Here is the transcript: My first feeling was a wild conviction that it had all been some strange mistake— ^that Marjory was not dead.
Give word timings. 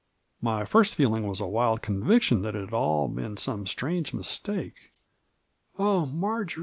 My 0.41 0.65
first 0.65 0.95
feeling 0.95 1.27
was 1.27 1.39
a 1.39 1.45
wild 1.45 1.83
conviction 1.83 2.41
that 2.41 2.55
it 2.55 2.61
had 2.61 2.73
all 2.73 3.07
been 3.07 3.37
some 3.37 3.67
strange 3.67 4.15
mistake— 4.15 4.91
^that 5.77 6.11
Marjory 6.11 6.11
was 6.11 6.11
not 6.11 6.47
dead. 6.47 6.59